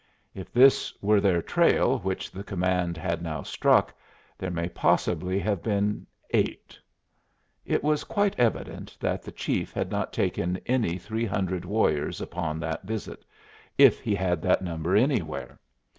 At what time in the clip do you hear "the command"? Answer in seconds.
2.31-2.97